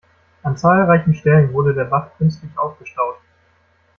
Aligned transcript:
An 0.41 0.57
zahlreichen 0.57 1.13
Stellen 1.13 1.53
wurde 1.53 1.75
der 1.75 1.85
Bach 1.85 2.09
künstlich 2.17 2.57
aufgestaut. 2.57 3.19